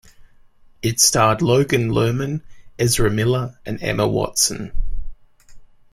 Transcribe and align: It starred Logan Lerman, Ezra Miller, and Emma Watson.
It 0.81 0.99
starred 0.99 1.43
Logan 1.43 1.91
Lerman, 1.91 2.41
Ezra 2.79 3.11
Miller, 3.11 3.59
and 3.67 3.77
Emma 3.83 4.07
Watson. 4.07 4.71